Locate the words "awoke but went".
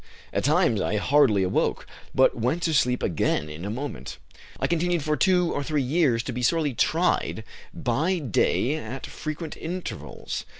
1.43-2.63